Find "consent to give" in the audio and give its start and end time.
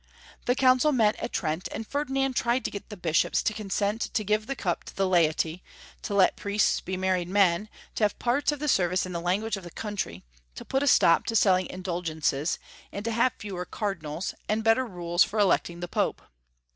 3.53-4.47